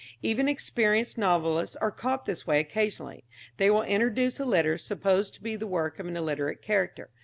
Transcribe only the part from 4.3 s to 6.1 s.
a letter, supposed to be the work of